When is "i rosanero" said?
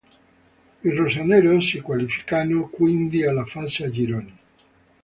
0.83-1.61